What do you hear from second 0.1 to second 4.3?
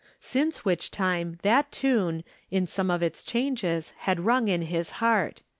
'Since which time that tune, in some of its changes, had